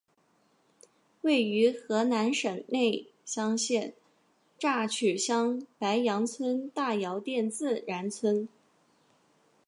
[1.21, 3.93] 位于河南省内乡县
[4.57, 8.49] 乍曲乡白杨村大窑店自然村。